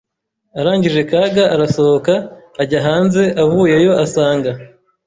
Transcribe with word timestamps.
arangije 0.59 1.01
Kaga 1.09 1.43
arasohoka 1.55 2.13
ajya 2.61 2.79
hanze 2.87 3.21
avuyeyo 3.43 3.91
asanga 4.05 4.51